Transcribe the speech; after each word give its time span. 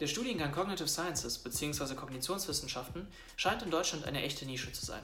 Der 0.00 0.06
Studiengang 0.06 0.52
Cognitive 0.52 0.86
Sciences 0.86 1.38
bzw. 1.38 1.96
Kognitionswissenschaften 1.96 3.08
scheint 3.36 3.62
in 3.62 3.70
Deutschland 3.72 4.04
eine 4.04 4.22
echte 4.22 4.46
Nische 4.46 4.72
zu 4.72 4.84
sein. 4.84 5.02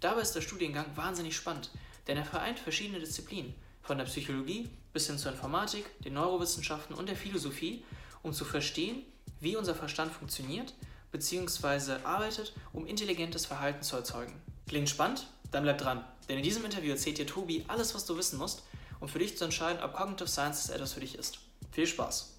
Dabei 0.00 0.22
ist 0.22 0.32
der 0.32 0.40
Studiengang 0.40 0.86
wahnsinnig 0.96 1.36
spannend, 1.36 1.70
denn 2.06 2.16
er 2.16 2.24
vereint 2.24 2.58
verschiedene 2.58 3.00
Disziplinen, 3.00 3.54
von 3.82 3.98
der 3.98 4.06
Psychologie 4.06 4.70
bis 4.94 5.08
hin 5.08 5.18
zur 5.18 5.32
Informatik, 5.32 5.84
den 6.00 6.14
Neurowissenschaften 6.14 6.96
und 6.96 7.10
der 7.10 7.16
Philosophie, 7.16 7.84
um 8.22 8.32
zu 8.32 8.46
verstehen, 8.46 9.02
wie 9.40 9.56
unser 9.56 9.74
Verstand 9.74 10.10
funktioniert 10.10 10.72
bzw. 11.12 12.02
arbeitet, 12.04 12.54
um 12.72 12.86
intelligentes 12.86 13.44
Verhalten 13.44 13.82
zu 13.82 13.96
erzeugen. 13.96 14.40
Klingt 14.66 14.88
spannend? 14.88 15.26
Dann 15.50 15.64
bleib 15.64 15.76
dran, 15.76 16.02
denn 16.30 16.38
in 16.38 16.44
diesem 16.44 16.64
Interview 16.64 16.92
erzählt 16.92 17.18
dir 17.18 17.26
Tobi 17.26 17.66
alles, 17.68 17.94
was 17.94 18.06
du 18.06 18.16
wissen 18.16 18.38
musst, 18.38 18.62
um 19.00 19.08
für 19.08 19.18
dich 19.18 19.36
zu 19.36 19.44
entscheiden, 19.44 19.82
ob 19.82 19.92
Cognitive 19.92 20.28
Sciences 20.28 20.70
etwas 20.70 20.94
für 20.94 21.00
dich 21.00 21.18
ist. 21.18 21.40
Viel 21.72 21.86
Spaß! 21.86 22.36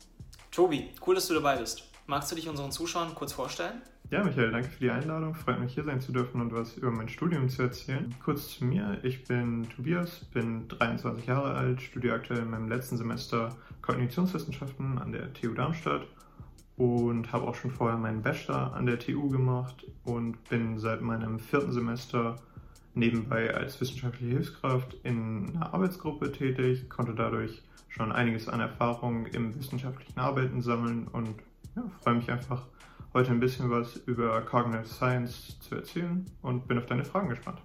Tobi, 0.50 0.90
cool, 1.06 1.14
dass 1.14 1.28
du 1.28 1.36
dabei 1.36 1.58
bist. 1.58 1.91
Magst 2.08 2.32
du 2.32 2.36
dich 2.36 2.50
unseren 2.50 2.72
Zuschauern 2.72 3.16
kurz 3.16 3.34
vorstellen? 3.34 3.82
Ja, 4.10 4.24
Michael, 4.24 4.52
danke 4.52 4.70
für 4.70 4.80
die 4.80 4.92
Einladung. 4.92 5.36
Freut 5.36 5.60
mich, 5.60 5.74
hier 5.74 5.86
sein 5.86 6.02
zu 6.02 6.12
dürfen 6.12 6.42
und 6.42 6.54
was 6.54 6.76
über 6.76 6.92
mein 6.92 7.08
Studium 7.08 7.48
zu 7.48 7.62
erzählen. 7.62 8.14
Kurz 8.22 8.58
zu 8.58 8.66
mir. 8.66 9.00
Ich 9.04 9.24
bin 9.24 9.70
Tobias, 9.70 10.26
bin 10.34 10.68
23 10.68 11.28
Jahre 11.28 11.54
alt, 11.54 11.82
studiere 11.82 12.16
aktuell 12.16 12.42
in 12.42 12.50
meinem 12.50 12.68
letzten 12.68 12.98
Semester 12.98 13.56
Kognitionswissenschaften 13.82 14.98
an 14.98 15.14
der 15.14 15.32
TU 15.34 15.54
Darmstadt 15.54 16.08
und 16.76 17.32
habe 17.32 17.48
auch 17.48 17.56
schon 17.56 17.72
vorher 17.72 17.98
meinen 17.98 18.22
Bachelor 18.22 18.74
an 18.74 18.86
der 18.86 19.00
TU 19.00 19.30
gemacht 19.30 19.86
und 20.04 20.44
bin 20.50 20.78
seit 20.80 21.02
meinem 21.02 21.40
vierten 21.40 21.72
Semester 21.72 22.36
nebenbei 22.94 23.54
als 23.54 23.80
wissenschaftliche 23.80 24.34
Hilfskraft 24.34 24.96
in 25.04 25.56
einer 25.56 25.74
Arbeitsgruppe 25.74 26.32
tätig, 26.32 26.90
konnte 26.90 27.14
dadurch 27.16 27.62
schon 27.88 28.12
einiges 28.12 28.50
an 28.50 28.60
Erfahrung 28.60 29.26
im 29.28 29.58
wissenschaftlichen 29.58 30.20
Arbeiten 30.20 30.62
sammeln 30.62 31.08
und 31.08 31.36
ja, 31.76 31.84
freue 32.02 32.16
mich 32.16 32.30
einfach, 32.30 32.68
heute 33.14 33.32
ein 33.32 33.40
bisschen 33.40 33.70
was 33.70 33.96
über 34.06 34.42
Cognitive 34.42 34.86
Science 34.86 35.60
zu 35.60 35.76
erzählen 35.76 36.26
und 36.42 36.68
bin 36.68 36.78
auf 36.78 36.86
deine 36.86 37.06
Fragen 37.06 37.30
gespannt. 37.30 37.62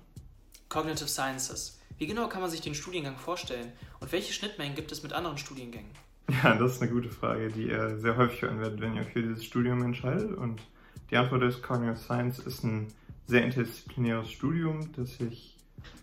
Cognitive 0.69 1.09
Sciences. 1.09 1.81
Wie 1.99 2.07
genau 2.07 2.29
kann 2.29 2.43
man 2.43 2.51
sich 2.51 2.61
den 2.61 2.75
Studiengang 2.75 3.17
vorstellen 3.17 3.73
und 4.01 4.13
welche 4.13 4.33
Schnittmengen 4.33 4.75
gibt 4.75 4.93
es 4.93 5.03
mit 5.03 5.13
anderen 5.13 5.39
Studiengängen? 5.39 5.91
Ja, 6.43 6.57
das 6.57 6.73
ist 6.73 6.83
eine 6.83 6.91
gute 6.91 7.09
Frage, 7.09 7.49
die 7.49 7.69
ihr 7.69 7.99
sehr 7.99 8.17
häufig 8.17 8.43
hören 8.43 8.61
werdet, 8.61 8.81
wenn 8.81 8.97
ihr 8.97 9.05
für 9.05 9.23
dieses 9.23 9.45
Studium 9.45 9.83
entscheidet. 9.83 10.37
Und 10.37 10.61
die 11.11 11.17
Antwort 11.17 11.43
ist, 11.43 11.63
Cognitive 11.63 11.97
Science 11.97 12.41
ist 12.41 12.65
ein 12.65 12.89
sehr 13.27 13.45
interdisziplinäres 13.45 14.31
Studium, 14.31 14.93
das 14.95 15.17
sich 15.17 15.57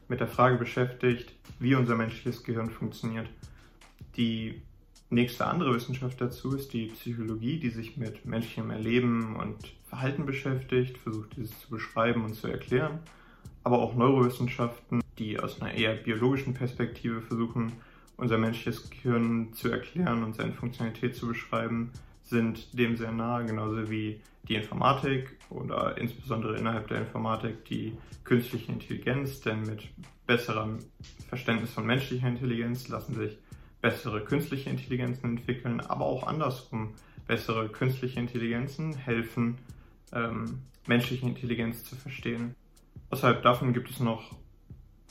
mit 0.07 0.21
der 0.21 0.27
Frage 0.27 0.57
beschäftigt, 0.57 1.33
wie 1.59 1.75
unser 1.75 1.95
menschliches 1.95 2.43
Gehirn 2.43 2.69
funktioniert. 2.69 3.27
Die 4.15 4.61
nächste 5.13 5.45
andere 5.45 5.75
Wissenschaft 5.75 6.19
dazu 6.19 6.55
ist 6.55 6.73
die 6.73 6.87
Psychologie, 6.87 7.59
die 7.59 7.69
sich 7.69 7.97
mit 7.97 8.25
menschlichem 8.25 8.71
Erleben 8.71 9.35
und 9.35 9.73
Verhalten 9.85 10.25
beschäftigt, 10.25 10.97
versucht 10.97 11.35
dieses 11.37 11.59
zu 11.59 11.69
beschreiben 11.69 12.25
und 12.25 12.35
zu 12.35 12.47
erklären. 12.47 12.99
Aber 13.63 13.79
auch 13.79 13.95
Neurowissenschaften, 13.95 15.01
die 15.17 15.39
aus 15.39 15.61
einer 15.61 15.73
eher 15.73 15.95
biologischen 15.95 16.53
Perspektive 16.53 17.21
versuchen, 17.21 17.71
unser 18.17 18.37
menschliches 18.37 18.89
Gehirn 18.89 19.53
zu 19.53 19.69
erklären 19.69 20.23
und 20.23 20.35
seine 20.35 20.53
Funktionalität 20.53 21.15
zu 21.15 21.27
beschreiben, 21.27 21.91
sind 22.23 22.77
dem 22.77 22.95
sehr 22.95 23.11
nahe, 23.11 23.45
genauso 23.45 23.89
wie 23.89 24.19
die 24.47 24.55
Informatik 24.55 25.37
oder 25.49 25.97
insbesondere 25.97 26.57
innerhalb 26.57 26.87
der 26.87 26.99
Informatik 26.99 27.65
die 27.65 27.93
künstliche 28.23 28.71
Intelligenz, 28.71 29.41
denn 29.41 29.61
mit 29.61 29.89
besserem 30.25 30.79
Verständnis 31.29 31.71
von 31.71 31.85
menschlicher 31.85 32.27
Intelligenz 32.27 32.87
lassen 32.87 33.15
sich 33.15 33.37
bessere 33.83 34.21
künstliche 34.21 34.69
Intelligenzen 34.69 35.37
entwickeln, 35.37 35.81
aber 35.81 36.05
auch 36.05 36.25
andersrum. 36.25 36.93
Bessere 37.27 37.67
künstliche 37.67 38.19
Intelligenzen 38.19 38.95
helfen, 38.95 39.57
ähm, 40.13 40.61
menschliche 40.87 41.25
Intelligenz 41.25 41.83
zu 41.83 41.95
verstehen. 41.97 42.55
Außerhalb 43.09 43.43
davon 43.43 43.73
gibt 43.73 43.89
es 43.89 43.99
noch, 43.99 44.35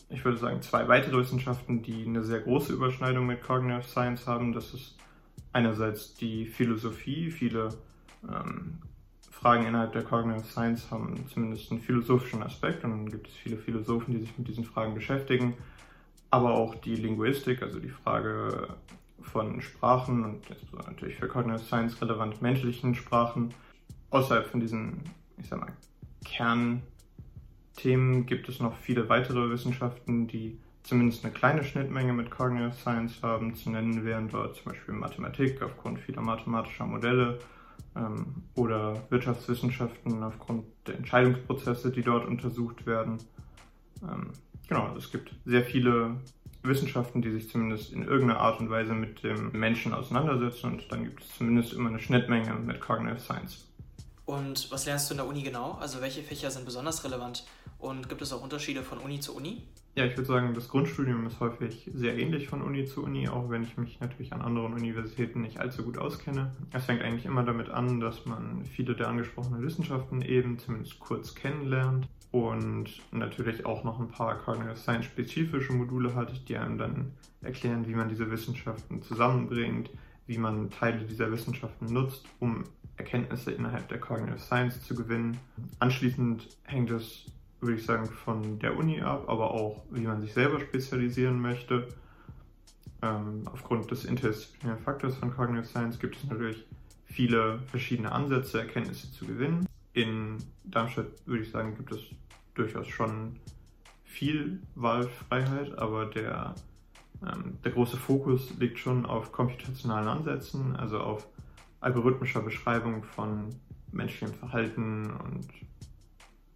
ich 0.09 0.25
würde 0.25 0.39
sagen, 0.39 0.63
zwei 0.63 0.89
weitere 0.89 1.19
Wissenschaften, 1.19 1.83
die 1.83 2.05
eine 2.07 2.25
sehr 2.25 2.41
große 2.41 2.73
Überschneidung 2.73 3.27
mit 3.27 3.43
Cognitive 3.43 3.87
Science 3.87 4.27
haben. 4.27 4.55
Das 4.55 4.73
ist 4.73 4.97
einerseits 5.53 6.15
die 6.15 6.47
Philosophie. 6.47 7.31
Viele 7.31 7.69
ähm, 8.27 8.79
Fragen 9.31 9.67
innerhalb 9.67 9.93
der 9.93 10.03
Cognitive 10.03 10.47
Science 10.47 10.91
haben 10.91 11.27
zumindest 11.29 11.71
einen 11.71 11.83
philosophischen 11.83 12.43
Aspekt 12.43 12.85
und 12.85 12.91
dann 12.91 13.11
gibt 13.11 13.29
es 13.29 13.35
viele 13.35 13.59
Philosophen, 13.59 14.15
die 14.15 14.21
sich 14.21 14.39
mit 14.39 14.49
diesen 14.49 14.65
Fragen 14.65 14.95
beschäftigen 14.95 15.57
aber 16.33 16.55
auch 16.55 16.75
die 16.75 16.97
Linguistik, 16.97 17.63
also 17.63 17.79
die 17.79 17.91
Frage 17.91 18.69
von 19.21 19.61
Sprachen 19.61 20.25
und 20.25 20.41
natürlich 20.87 21.17
für 21.17 21.29
Cognitive 21.29 21.65
Science 21.65 22.01
relevant 22.01 22.41
menschlichen 22.41 22.95
Sprachen. 22.95 23.53
Außerhalb 24.09 24.47
von 24.47 24.59
diesen, 24.59 25.03
ich 25.37 25.49
sag 25.49 25.61
mal, 25.61 25.73
Kernthemen 26.25 28.25
gibt 28.25 28.49
es 28.49 28.61
noch 28.61 28.77
viele 28.79 29.11
weitere 29.11 29.51
Wissenschaften, 29.51 30.27
die 30.27 30.59
zumindest 30.83 31.23
eine 31.23 31.35
kleine 31.35 31.65
Schnittmenge 31.65 32.15
mit 32.15 32.31
Cognitive 32.31 32.73
Science 32.73 33.23
haben. 33.23 33.55
Zu 33.55 33.71
nennen 33.71 34.03
wären 34.03 34.31
dort 34.31 34.57
zum 34.57 34.73
Beispiel 34.73 34.95
Mathematik 34.95 35.63
aufgrund 35.63 35.99
vieler 35.99 36.23
mathematischer 36.23 36.87
Modelle 36.87 37.41
ähm, 37.95 38.45
oder 38.55 38.95
Wirtschaftswissenschaften 39.11 40.23
aufgrund 40.23 40.65
der 40.87 40.97
Entscheidungsprozesse, 40.97 41.91
die 41.91 42.03
dort 42.03 42.27
untersucht 42.27 42.87
werden. 42.87 43.19
Ähm, 44.03 44.31
Genau, 44.73 44.87
also 44.87 44.97
es 44.97 45.11
gibt 45.11 45.31
sehr 45.45 45.65
viele 45.65 46.17
Wissenschaften, 46.63 47.21
die 47.21 47.31
sich 47.31 47.51
zumindest 47.51 47.93
in 47.93 48.05
irgendeiner 48.05 48.41
Art 48.41 48.59
und 48.59 48.71
Weise 48.71 48.95
mit 48.95 49.23
dem 49.23 49.53
Menschen 49.53 49.93
auseinandersetzen 49.93 50.73
und 50.73 50.91
dann 50.91 51.05
gibt 51.05 51.23
es 51.23 51.29
zumindest 51.37 51.75
immer 51.75 51.91
eine 51.91 51.99
Schnittmenge 51.99 52.55
mit 52.55 52.81
Cognitive 52.81 53.21
Science. 53.21 53.67
Und 54.25 54.71
was 54.71 54.87
lernst 54.87 55.11
du 55.11 55.15
in 55.15 55.19
der 55.19 55.27
Uni 55.27 55.43
genau? 55.43 55.73
Also 55.73 56.01
welche 56.01 56.23
Fächer 56.23 56.51
sind 56.51 56.65
besonders 56.65 57.05
relevant 57.05 57.45
und 57.83 58.09
gibt 58.09 58.23
es 58.23 58.33
auch 58.33 58.43
Unterschiede 58.43 58.83
von 58.83 58.99
Uni 58.99 59.21
zu 59.21 59.37
Uni? 59.37 59.63
Ja, 59.95 60.07
ich 60.07 60.17
würde 60.17 60.27
sagen, 60.27 60.55
das 60.55 60.69
Grundstudium 60.69 61.27
ist 61.27 61.39
häufig 61.41 61.91
sehr 61.93 62.17
ähnlich 62.17 62.49
von 62.49 62.63
Uni 62.63 62.87
zu 62.87 63.05
Uni, 63.05 63.29
auch 63.29 63.51
wenn 63.51 63.63
ich 63.63 63.77
mich 63.77 64.01
natürlich 64.01 64.33
an 64.33 64.41
anderen 64.41 64.73
Universitäten 64.73 65.43
nicht 65.43 65.61
allzu 65.61 65.83
gut 65.83 65.99
auskenne. 65.99 66.53
Es 66.73 66.87
fängt 66.87 67.03
eigentlich 67.03 67.27
immer 67.27 67.43
damit 67.43 67.69
an, 67.69 68.01
dass 68.01 68.25
man 68.25 68.65
viele 68.65 68.95
der 68.95 69.09
angesprochenen 69.09 69.61
Wissenschaften 69.63 70.23
eben 70.23 70.59
zumindest 70.59 70.99
kurz 70.99 71.35
kennenlernt 71.35 72.09
und 72.31 73.03
natürlich 73.11 73.67
auch 73.67 73.85
noch 73.85 74.01
ein 74.01 74.09
paar 74.09 74.39
Cognitive 74.39 74.77
Science 74.77 75.05
spezifische 75.05 75.75
Module 75.75 76.15
hat, 76.15 76.49
die 76.49 76.57
einem 76.57 76.79
dann 76.79 77.13
erklären, 77.43 77.87
wie 77.87 77.95
man 77.95 78.09
diese 78.09 78.31
Wissenschaften 78.31 79.03
zusammenbringt, 79.03 79.91
wie 80.27 80.39
man 80.39 80.71
Teile 80.71 81.05
dieser 81.05 81.31
Wissenschaften 81.31 81.93
nutzt, 81.93 82.25
um 82.39 82.65
Erkenntnisse 82.97 83.51
innerhalb 83.51 83.89
der 83.89 84.01
Cognitive 84.01 84.39
Science 84.39 84.81
zu 84.83 84.95
gewinnen. 84.95 85.37
Anschließend 85.81 86.49
hängt 86.65 86.91
es, 86.91 87.27
würde 87.63 87.77
ich 87.77 87.87
sagen, 87.87 88.07
von 88.07 88.59
der 88.59 88.77
Uni 88.77 89.01
ab, 89.01 89.29
aber 89.29 89.53
auch, 89.53 89.85
wie 89.91 90.03
man 90.03 90.21
sich 90.21 90.35
selber 90.35 90.61
spezialisieren 90.61 91.41
möchte. 91.41 91.89
Ähm, 93.01 93.43
aufgrund 93.47 93.91
des 93.91 94.05
interdisziplinären 94.05 94.83
Faktors 94.83 95.17
von 95.17 95.35
Cognitive 95.35 95.67
Science 95.67 95.99
gibt 95.99 96.17
es 96.17 96.25
natürlich 96.25 96.65
viele 97.05 97.61
verschiedene 97.71 98.11
Ansätze, 98.13 98.61
Erkenntnisse 98.61 99.13
zu 99.13 99.27
gewinnen. 99.27 99.67
In 99.93 100.39
Darmstadt 100.65 101.07
würde 101.27 101.45
ich 101.45 101.51
sagen, 101.51 101.77
gibt 101.77 101.93
es 101.93 102.01
durchaus 102.55 102.89
schon 102.89 103.37
viel 104.05 104.61
Wahlfreiheit, 104.75 105.79
aber 105.79 106.07
der, 106.07 106.55
ähm, 107.23 107.59
der 107.65 107.73
große 107.73 107.97
Fokus 107.97 108.53
liegt 108.59 108.79
schon 108.79 109.07
auf 109.07 109.31
computationalen 109.33 110.09
Ansätzen, 110.09 110.77
also 110.77 110.99
auf 110.99 111.29
algorithmischer 111.81 112.43
Beschreibung 112.43 113.05
von 113.05 113.55
menschlichem 113.93 114.35
Verhalten 114.35 115.11
und 115.11 115.47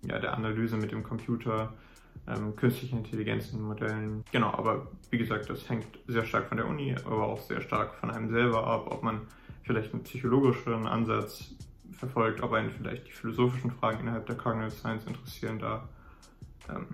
ja, 0.09 0.19
der 0.19 0.35
Analyse 0.35 0.77
mit 0.77 0.93
dem 0.93 1.03
Computer, 1.03 1.73
ähm, 2.27 2.57
künstlichen 2.57 2.99
Intelligenzen, 2.99 3.63
Modellen. 3.63 4.25
Genau, 4.33 4.53
aber 4.53 4.89
wie 5.11 5.19
gesagt, 5.19 5.49
das 5.49 5.69
hängt 5.69 5.87
sehr 6.07 6.25
stark 6.25 6.49
von 6.49 6.57
der 6.57 6.67
Uni, 6.67 6.95
aber 7.05 7.27
auch 7.27 7.41
sehr 7.41 7.61
stark 7.61 7.95
von 7.95 8.11
einem 8.11 8.31
selber 8.31 8.67
ab, 8.67 8.89
ob 8.91 9.03
man 9.03 9.23
vielleicht 9.63 9.93
einen 9.93 10.03
psychologischeren 10.03 10.87
Ansatz 10.87 11.55
verfolgt, 11.93 12.43
ob 12.43 12.53
einen 12.53 12.71
vielleicht 12.71 13.07
die 13.07 13.13
philosophischen 13.13 13.71
Fragen 13.71 14.01
innerhalb 14.01 14.27
der 14.27 14.37
Cognitive 14.37 14.71
Science 14.71 15.07
interessieren, 15.07 15.59
da 15.59 15.89
ähm, 16.69 16.87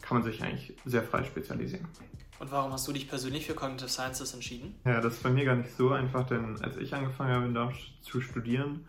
kann 0.00 0.18
man 0.18 0.22
sich 0.22 0.42
eigentlich 0.42 0.74
sehr 0.84 1.02
frei 1.02 1.24
spezialisieren. 1.24 1.86
Und 2.38 2.52
warum 2.52 2.72
hast 2.72 2.86
du 2.86 2.92
dich 2.92 3.08
persönlich 3.08 3.46
für 3.46 3.54
Cognitive 3.54 3.88
Sciences 3.88 4.32
entschieden? 4.32 4.74
Ja, 4.84 5.00
das 5.00 5.14
ist 5.14 5.22
bei 5.22 5.30
mir 5.30 5.44
gar 5.44 5.56
nicht 5.56 5.74
so 5.76 5.90
einfach, 5.90 6.26
denn 6.26 6.60
als 6.62 6.76
ich 6.76 6.94
angefangen 6.94 7.32
habe 7.32 7.46
in 7.46 7.54
Darmstadt 7.54 7.92
zu 8.02 8.20
studieren, 8.20 8.84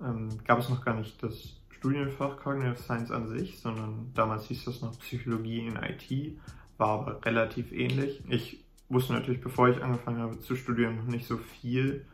ähm, 0.00 0.28
gab 0.44 0.60
es 0.60 0.68
noch 0.68 0.84
gar 0.84 0.94
nicht 0.94 1.22
das 1.22 1.56
Studienfach 1.82 2.36
Cognitive 2.36 2.76
Science 2.76 3.10
an 3.10 3.28
sich, 3.28 3.58
sondern 3.58 4.12
damals 4.14 4.46
hieß 4.46 4.64
das 4.64 4.80
noch 4.82 4.98
Psychologie 5.00 5.66
in 5.66 5.76
IT, 5.76 6.38
war 6.78 7.00
aber 7.00 7.24
relativ 7.24 7.72
ähnlich. 7.72 8.22
Ich 8.28 8.64
wusste 8.88 9.14
natürlich, 9.14 9.40
bevor 9.40 9.68
ich 9.68 9.82
angefangen 9.82 10.20
habe 10.20 10.38
zu 10.38 10.54
studieren, 10.54 10.96
noch 10.96 11.06
nicht 11.06 11.26
so 11.26 11.38
viel 11.38 12.06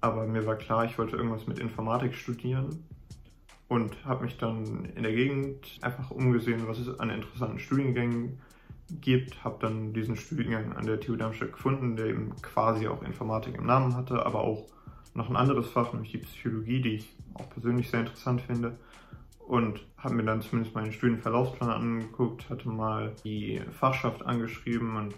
aber 0.00 0.26
mir 0.26 0.46
war 0.46 0.56
klar, 0.56 0.84
ich 0.84 0.98
wollte 0.98 1.16
irgendwas 1.16 1.46
mit 1.46 1.58
Informatik 1.58 2.14
studieren 2.14 2.84
und 3.68 4.04
habe 4.04 4.24
mich 4.24 4.38
dann 4.38 4.86
in 4.96 5.02
der 5.02 5.12
Gegend 5.12 5.78
einfach 5.82 6.10
umgesehen, 6.10 6.66
was 6.66 6.78
es 6.78 6.98
an 6.98 7.10
interessanten 7.10 7.58
Studiengängen 7.58 8.40
gibt. 9.00 9.44
Habe 9.44 9.58
dann 9.60 9.92
diesen 9.92 10.16
Studiengang 10.16 10.72
an 10.72 10.86
der 10.86 11.00
TU 11.00 11.16
Darmstadt 11.16 11.52
gefunden, 11.52 11.96
der 11.96 12.06
eben 12.06 12.34
quasi 12.42 12.88
auch 12.88 13.02
Informatik 13.02 13.56
im 13.56 13.66
Namen 13.66 13.94
hatte, 13.94 14.24
aber 14.24 14.40
auch 14.40 14.66
noch 15.14 15.28
ein 15.28 15.36
anderes 15.36 15.68
Fach, 15.68 15.92
nämlich 15.92 16.12
die 16.12 16.18
Psychologie, 16.18 16.80
die 16.80 16.94
ich 16.96 17.16
auch 17.34 17.48
persönlich 17.50 17.90
sehr 17.90 18.00
interessant 18.00 18.40
finde. 18.40 18.78
Und 19.50 19.84
habe 19.96 20.14
mir 20.14 20.22
dann 20.22 20.42
zumindest 20.42 20.76
meinen 20.76 20.92
Studienverlaufsplan 20.92 21.70
angeguckt, 21.70 22.48
hatte 22.48 22.68
mal 22.68 23.16
die 23.24 23.60
Fachschaft 23.72 24.24
angeschrieben 24.24 24.94
und 24.94 25.12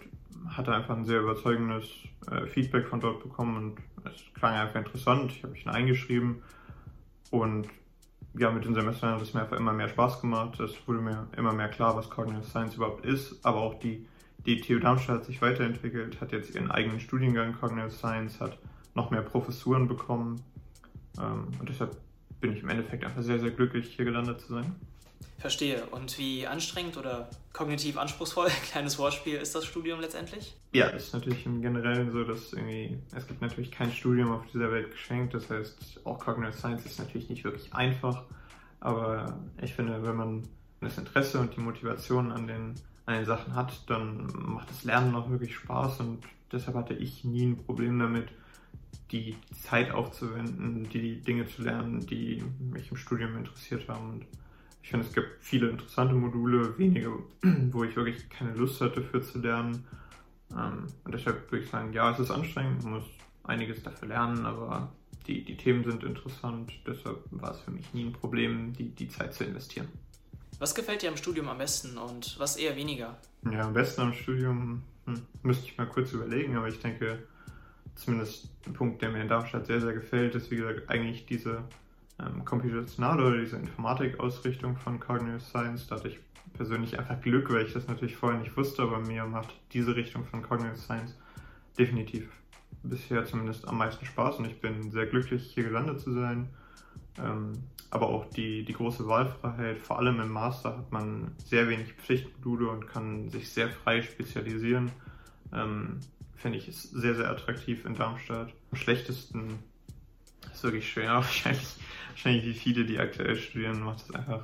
hatte 0.47 0.73
einfach 0.73 0.97
ein 0.97 1.05
sehr 1.05 1.19
überzeugendes 1.19 1.85
äh, 2.31 2.47
Feedback 2.47 2.87
von 2.87 2.99
dort 2.99 3.21
bekommen 3.21 3.55
und 3.55 4.11
es 4.11 4.23
klang 4.33 4.55
einfach 4.55 4.79
interessant. 4.79 5.31
Ich 5.31 5.43
habe 5.43 5.53
mich 5.53 5.65
dann 5.65 5.75
eingeschrieben 5.75 6.41
und 7.29 7.67
ja, 8.35 8.49
mit 8.49 8.65
den 8.65 8.73
Semestern 8.73 9.13
hat 9.13 9.21
es 9.21 9.35
mir 9.35 9.41
einfach 9.41 9.57
immer 9.57 9.71
mehr 9.71 9.89
Spaß 9.89 10.21
gemacht. 10.21 10.59
Es 10.59 10.75
wurde 10.87 11.01
mir 11.01 11.27
immer 11.37 11.53
mehr 11.53 11.69
klar, 11.69 11.95
was 11.95 12.09
Cognitive 12.09 12.45
Science 12.45 12.73
überhaupt 12.73 13.05
ist, 13.05 13.45
aber 13.45 13.59
auch 13.59 13.75
die, 13.75 14.07
die 14.47 14.59
TU 14.61 14.79
Darmstadt 14.79 15.17
hat 15.17 15.25
sich 15.25 15.43
weiterentwickelt, 15.43 16.19
hat 16.19 16.31
jetzt 16.31 16.55
ihren 16.55 16.71
eigenen 16.71 16.99
Studiengang 16.99 17.53
Cognitive 17.53 17.91
Science, 17.91 18.41
hat 18.41 18.57
noch 18.95 19.11
mehr 19.11 19.21
Professuren 19.21 19.87
bekommen 19.87 20.41
ähm, 21.19 21.49
und 21.59 21.69
deshalb 21.69 21.95
bin 22.43 22.51
ich 22.51 22.61
im 22.61 22.67
Endeffekt 22.67 23.05
einfach 23.05 23.21
sehr, 23.21 23.39
sehr 23.39 23.51
glücklich, 23.51 23.93
hier 23.95 24.03
gelandet 24.03 24.41
zu 24.41 24.49
sein. 24.49 24.75
Verstehe. 25.39 25.85
Und 25.91 26.17
wie 26.17 26.45
anstrengend 26.45 26.97
oder 26.97 27.29
kognitiv 27.53 27.97
anspruchsvoll, 27.97 28.49
kleines 28.71 28.99
Wortspiel, 28.99 29.35
ist 29.35 29.55
das 29.55 29.65
Studium 29.65 30.01
letztendlich? 30.01 30.53
Ja, 30.73 30.89
es 30.89 31.05
ist 31.05 31.13
natürlich 31.13 31.45
im 31.45 31.61
Generellen 31.61 32.11
so, 32.11 32.25
dass 32.25 32.51
irgendwie, 32.51 32.97
es 33.15 33.25
gibt 33.27 33.41
natürlich 33.41 33.71
kein 33.71 33.93
Studium 33.93 34.33
auf 34.33 34.45
dieser 34.51 34.69
Welt 34.73 34.91
geschenkt. 34.91 35.33
Das 35.33 35.49
heißt, 35.49 36.01
auch 36.03 36.19
Cognitive 36.19 36.57
Science 36.57 36.85
ist 36.85 36.99
natürlich 36.99 37.29
nicht 37.29 37.45
wirklich 37.45 37.73
einfach. 37.73 38.23
Aber 38.81 39.39
ich 39.61 39.73
finde, 39.73 40.05
wenn 40.05 40.17
man 40.17 40.43
das 40.81 40.97
Interesse 40.97 41.39
und 41.39 41.55
die 41.55 41.61
Motivation 41.61 42.33
an 42.33 42.45
den, 42.45 42.75
an 43.05 43.15
den 43.15 43.25
Sachen 43.25 43.55
hat, 43.55 43.89
dann 43.89 44.27
macht 44.33 44.69
das 44.69 44.83
Lernen 44.83 45.15
auch 45.15 45.29
wirklich 45.29 45.55
Spaß 45.55 46.01
und 46.01 46.23
deshalb 46.51 46.75
hatte 46.75 46.93
ich 46.93 47.23
nie 47.23 47.45
ein 47.45 47.57
Problem 47.57 47.97
damit, 47.99 48.27
die 49.11 49.35
Zeit 49.61 49.91
aufzuwenden, 49.91 50.87
die 50.89 51.21
Dinge 51.21 51.47
zu 51.47 51.61
lernen, 51.61 52.05
die 52.05 52.43
mich 52.59 52.91
im 52.91 52.97
Studium 52.97 53.37
interessiert 53.37 53.87
haben. 53.87 54.09
Und 54.09 54.25
ich 54.81 54.89
finde, 54.89 55.05
es 55.05 55.13
gibt 55.13 55.27
viele 55.41 55.69
interessante 55.69 56.15
Module, 56.15 56.77
wenige, 56.77 57.11
wo 57.71 57.83
ich 57.83 57.95
wirklich 57.95 58.29
keine 58.29 58.53
Lust 58.53 58.81
hatte 58.81 59.01
für 59.01 59.21
zu 59.21 59.39
lernen. 59.39 59.85
Ähm, 60.51 60.87
und 61.03 61.13
deshalb 61.13 61.51
würde 61.51 61.63
ich 61.63 61.71
sagen, 61.71 61.93
ja, 61.93 62.11
es 62.11 62.19
ist 62.19 62.31
anstrengend, 62.31 62.83
man 62.83 62.93
muss 62.93 63.05
einiges 63.43 63.83
dafür 63.83 64.07
lernen, 64.07 64.45
aber 64.45 64.91
die, 65.27 65.43
die 65.43 65.57
Themen 65.57 65.83
sind 65.83 66.03
interessant. 66.03 66.71
Deshalb 66.85 67.23
war 67.31 67.51
es 67.51 67.59
für 67.61 67.71
mich 67.71 67.93
nie 67.93 68.05
ein 68.05 68.13
Problem, 68.13 68.73
die, 68.73 68.89
die 68.89 69.07
Zeit 69.07 69.33
zu 69.33 69.43
investieren. 69.43 69.87
Was 70.59 70.75
gefällt 70.75 71.01
dir 71.01 71.09
am 71.09 71.17
Studium 71.17 71.49
am 71.49 71.57
besten 71.57 71.97
und 71.97 72.37
was 72.39 72.57
eher 72.57 72.75
weniger? 72.75 73.17
Ja, 73.51 73.61
am 73.61 73.73
besten 73.73 74.01
am 74.01 74.13
Studium 74.13 74.83
hm, 75.05 75.21
müsste 75.41 75.65
ich 75.65 75.77
mal 75.77 75.87
kurz 75.87 76.13
überlegen, 76.13 76.55
aber 76.55 76.67
ich 76.67 76.79
denke, 76.79 77.23
zumindest 77.95 78.49
ein 78.65 78.73
Punkt, 78.73 79.01
der 79.01 79.09
mir 79.09 79.21
in 79.21 79.27
Darmstadt 79.27 79.65
sehr, 79.65 79.81
sehr 79.81 79.93
gefällt, 79.93 80.35
ist 80.35 80.51
wie 80.51 80.57
gesagt 80.57 80.89
eigentlich 80.89 81.25
diese 81.25 81.63
ähm, 82.19 82.45
computationale 82.45 83.25
oder 83.25 83.37
diese 83.37 83.57
Informatikausrichtung 83.57 84.77
von 84.77 84.99
Cognitive 84.99 85.39
Science. 85.39 85.87
Da 85.87 85.95
hatte 85.95 86.09
ich 86.09 86.19
persönlich 86.53 86.99
einfach 86.99 87.21
Glück, 87.21 87.51
weil 87.51 87.65
ich 87.65 87.73
das 87.73 87.87
natürlich 87.87 88.15
vorher 88.15 88.39
nicht 88.39 88.55
wusste, 88.55 88.83
aber 88.83 88.99
mir 88.99 89.25
macht 89.25 89.53
diese 89.71 89.95
Richtung 89.95 90.25
von 90.25 90.41
Cognitive 90.41 90.77
Science 90.77 91.15
definitiv 91.77 92.29
bisher 92.83 93.25
zumindest 93.25 93.67
am 93.67 93.77
meisten 93.77 94.05
Spaß 94.05 94.39
und 94.39 94.45
ich 94.45 94.59
bin 94.59 94.91
sehr 94.91 95.05
glücklich, 95.05 95.51
hier 95.53 95.63
gelandet 95.63 96.01
zu 96.01 96.11
sein. 96.13 96.49
Ähm, 97.17 97.53
aber 97.89 98.07
auch 98.07 98.25
die, 98.25 98.65
die 98.65 98.73
große 98.73 99.07
Wahlfreiheit, 99.07 99.77
vor 99.77 99.99
allem 99.99 100.19
im 100.19 100.29
Master 100.29 100.77
hat 100.77 100.91
man 100.91 101.31
sehr 101.37 101.69
wenig 101.69 101.93
Pflichtmodule 101.93 102.69
und 102.69 102.87
kann 102.87 103.29
sich 103.29 103.49
sehr 103.49 103.69
frei 103.69 104.01
spezialisieren. 104.01 104.91
Ähm, 105.53 105.99
Finde 106.35 106.57
ich 106.57 106.67
ist 106.67 106.91
sehr, 106.91 107.15
sehr 107.15 107.29
attraktiv 107.29 107.85
in 107.85 107.95
Darmstadt. 107.95 108.53
Am 108.71 108.77
schlechtesten 108.77 109.59
ist 110.51 110.63
wirklich 110.63 110.89
schwer, 110.89 111.13
wahrscheinlich 111.15 111.75
wahrscheinlich 112.09 112.45
wie 112.45 112.53
viele, 112.53 112.85
die 112.85 112.99
aktuell 112.99 113.35
studieren, 113.35 113.81
macht 113.81 114.01
es 114.01 114.15
einfach 114.15 114.43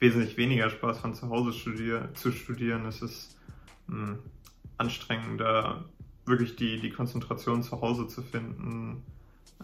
wesentlich 0.00 0.36
weniger 0.36 0.70
Spaß, 0.70 1.00
von 1.00 1.14
zu 1.14 1.28
Hause 1.30 1.52
studier 1.52 2.10
zu 2.14 2.32
studieren. 2.32 2.84
Es 2.86 3.02
ist 3.02 3.38
mh, 3.86 4.08
hm, 4.08 4.18
anstrengender, 4.78 5.84
wirklich 6.26 6.56
die, 6.56 6.80
die 6.80 6.90
Konzentration 6.90 7.62
zu 7.62 7.80
Hause 7.80 8.08
zu 8.08 8.22
finden. 8.22 9.02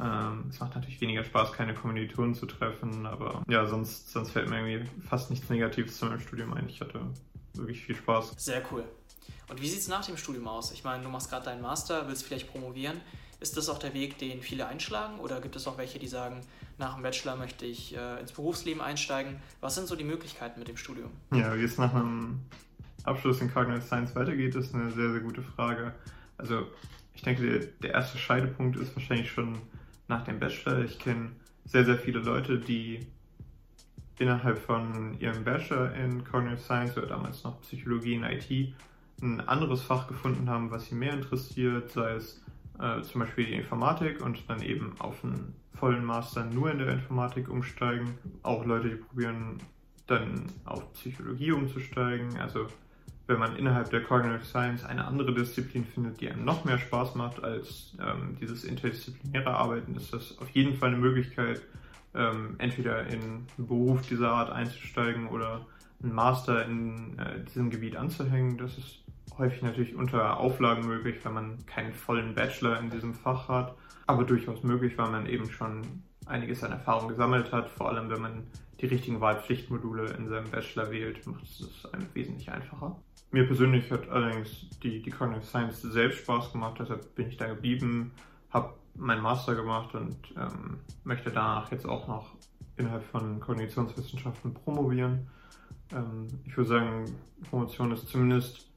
Ähm, 0.01 0.45
es 0.49 0.61
macht 0.61 0.75
natürlich 0.75 1.01
weniger 1.01 1.25
Spaß, 1.25 1.53
keine 1.53 1.75
Kommilitonen 1.75 2.35
zu 2.35 2.47
treffen, 2.47 3.05
aber 3.05 3.43
ja, 3.49 3.67
sonst, 3.67 4.11
sonst 4.11 4.31
fällt 4.31 4.49
mir 4.49 4.67
irgendwie 4.67 4.89
fast 5.07 5.31
nichts 5.31 5.51
Negatives 5.51 5.99
zu 5.99 6.07
meinem 6.07 6.21
Studium 6.21 6.55
ein. 6.55 6.67
Ich 6.69 6.81
hatte 6.81 7.01
wirklich 7.55 7.85
viel 7.85 7.97
Spaß. 7.97 8.35
Sehr 8.39 8.63
cool. 8.71 8.85
Und 9.53 9.61
wie 9.61 9.69
sieht 9.69 9.81
es 9.81 9.89
nach 9.89 10.07
dem 10.07 10.17
Studium 10.17 10.49
aus? 10.49 10.73
Ich 10.73 10.83
meine, 10.83 11.03
du 11.03 11.11
machst 11.11 11.29
gerade 11.29 11.45
deinen 11.45 11.61
Master, 11.61 12.09
willst 12.09 12.25
vielleicht 12.25 12.51
promovieren. 12.51 13.03
Ist 13.39 13.59
das 13.59 13.69
auch 13.69 13.79
der 13.79 13.93
Weg, 13.93 14.17
den 14.17 14.41
viele 14.41 14.67
einschlagen? 14.67 15.19
Oder 15.19 15.43
gibt 15.43 15.57
es 15.57 15.67
auch 15.67 15.77
welche, 15.77 15.99
die 15.99 16.09
sagen, 16.09 16.41
nach 16.79 16.95
dem 16.95 17.03
Bachelor 17.03 17.37
möchte 17.37 17.67
ich 17.67 17.95
äh, 17.95 18.19
ins 18.19 18.33
Berufsleben 18.33 18.81
einsteigen? 18.81 19.43
Was 19.61 19.75
sind 19.75 19.89
so 19.89 19.95
die 19.95 20.05
Möglichkeiten 20.05 20.59
mit 20.59 20.69
dem 20.69 20.79
Studium? 20.79 21.11
Ja, 21.35 21.55
wie 21.55 21.65
es 21.65 21.77
nach 21.77 21.95
einem 21.95 22.41
Abschluss 23.05 23.43
in 23.43 23.53
Cognitive 23.53 23.85
Science 23.85 24.15
weitergeht, 24.15 24.55
ist 24.55 24.75
eine 24.75 24.91
sehr, 24.91 25.13
sehr 25.13 25.21
gute 25.21 25.43
Frage. 25.43 25.95
Also, 26.39 26.69
ich 27.13 27.21
denke, 27.21 27.43
der, 27.43 27.67
der 27.83 27.91
erste 27.91 28.17
Scheidepunkt 28.17 28.79
ist 28.79 28.97
wahrscheinlich 28.97 29.31
schon 29.31 29.59
nach 30.09 30.25
dem 30.25 30.41
Bachelor. 30.41 30.83
Ich 30.83 30.99
kenne 30.99 31.33
sehr, 31.67 31.85
sehr 31.85 31.99
viele 31.99 32.21
Leute, 32.21 32.59
die 32.59 33.07
innerhalb 34.19 34.59
von 34.61 35.21
ihrem 35.21 35.45
Bachelor 35.45 35.93
in 35.93 36.25
Cognitive 36.25 36.63
Science 36.63 36.97
oder 36.97 37.09
damals 37.09 37.45
noch 37.45 37.61
Psychologie 37.61 38.15
in 38.15 38.25
IT 38.25 38.75
ein 39.21 39.41
anderes 39.41 39.83
Fach 39.83 40.09
gefunden 40.09 40.49
haben, 40.49 40.71
was 40.71 40.87
sie 40.87 40.95
mehr 40.95 41.13
interessiert, 41.13 41.91
sei 41.91 42.15
es 42.15 42.43
äh, 42.81 43.03
zum 43.03 43.21
Beispiel 43.21 43.47
die 43.47 43.55
Informatik 43.55 44.25
und 44.25 44.49
dann 44.49 44.63
eben 44.63 44.95
auf 44.99 45.25
einen 45.25 45.55
vollen 45.75 46.05
Master 46.05 46.45
nur 46.45 46.71
in 46.71 46.79
der 46.79 46.93
Informatik 46.93 47.49
umsteigen. 47.49 48.19
Auch 48.43 48.65
Leute, 48.65 48.91
die 48.91 48.97
probieren 48.97 49.59
dann 50.07 50.47
auf 50.65 50.93
Psychologie 50.93 51.53
umzusteigen. 51.53 52.39
Also 52.39 52.67
wenn 53.27 53.39
man 53.39 53.57
innerhalb 53.57 53.91
der 53.91 54.03
Cognitive 54.03 54.45
Science 54.45 54.85
eine 54.85 55.05
andere 55.05 55.33
Disziplin 55.33 55.85
findet, 55.85 56.21
die 56.21 56.31
einem 56.31 56.45
noch 56.45 56.65
mehr 56.65 56.79
Spaß 56.79 57.15
macht 57.15 57.43
als 57.43 57.97
ähm, 58.01 58.37
dieses 58.41 58.65
interdisziplinäre 58.65 59.55
Arbeiten, 59.55 59.95
ist 59.95 60.13
das 60.13 60.39
auf 60.39 60.51
jeden 60.51 60.77
Fall 60.77 60.91
eine 60.91 60.99
Möglichkeit, 60.99 61.63
ähm, 62.15 62.57
entweder 62.59 63.07
in 63.07 63.23
einen 63.23 63.47
Beruf 63.57 64.07
dieser 64.07 64.33
Art 64.33 64.51
einzusteigen 64.51 65.29
oder 65.29 65.67
einen 66.03 66.13
Master 66.15 66.65
in 66.67 67.19
äh, 67.19 67.45
diesem 67.45 67.71
Gebiet 67.71 67.97
anzuhängen. 67.97 68.59
Das 68.59 68.77
ist 68.77 69.02
häufig 69.39 69.63
natürlich 69.63 69.95
unter 69.95 70.39
Auflagen 70.39 70.87
möglich, 70.87 71.17
wenn 71.25 71.35
man 71.35 71.67
keinen 71.67 71.93
vollen 71.93 72.35
Bachelor 72.35 72.79
in 72.79 72.91
diesem 72.91 73.15
Fach 73.15 73.49
hat, 73.49 73.77
aber 74.07 74.25
durchaus 74.25 74.63
möglich, 74.63 74.97
weil 74.99 75.11
man 75.11 75.27
eben 75.27 75.51
schon 75.51 75.83
einiges 76.27 76.63
an 76.63 76.73
Erfahrung 76.73 77.09
gesammelt 77.09 77.53
hat, 77.53 77.71
vor 77.71 77.89
allem 77.89 78.11
wenn 78.11 78.21
man 78.21 78.47
die 78.81 78.87
richtigen 78.87 79.21
Wahlpflichtmodule 79.21 80.13
in 80.15 80.29
seinem 80.29 80.51
Bachelor 80.51 80.91
wählt, 80.91 81.27
macht 81.27 81.45
es 81.45 81.87
einem 81.93 82.07
wesentlich 82.15 82.51
einfacher. 82.51 82.97
Mir 83.31 83.47
persönlich 83.47 83.91
hat 83.91 84.09
allerdings 84.09 84.69
die, 84.81 85.01
die 85.01 85.11
Cognitive 85.11 85.47
Science 85.47 85.83
selbst 85.83 86.19
Spaß 86.19 86.53
gemacht, 86.53 86.77
deshalb 86.81 87.15
bin 87.15 87.29
ich 87.29 87.37
da 87.37 87.47
geblieben, 87.47 88.13
habe 88.51 88.75
meinen 88.95 89.23
Master 89.23 89.55
gemacht 89.55 89.95
und 89.95 90.17
ähm, 90.37 90.81
möchte 91.05 91.31
danach 91.31 91.71
jetzt 91.73 91.87
auch 91.87 92.09
noch 92.09 92.35
innerhalb 92.77 93.05
von 93.05 93.41
Kognitionswissenschaften 93.41 94.53
promovieren. 94.53 95.29
Ähm, 95.93 96.27
ich 96.45 96.57
würde 96.57 96.69
sagen, 96.69 97.05
Promotion 97.49 97.93
ist 97.93 98.09
zumindest 98.09 98.72